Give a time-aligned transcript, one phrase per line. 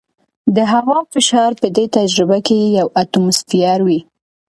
[0.55, 3.99] د هوا فشار په دې تجربه کې یو اټموسفیر وي.